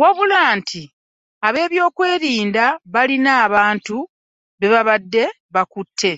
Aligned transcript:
Wabula 0.00 0.38
nti 0.58 0.82
ab'ebyokwerinda 1.46 2.64
balina 2.92 3.30
abantu 3.46 3.96
be 4.58 4.66
babadde 4.72 5.24
bakutte 5.54 6.12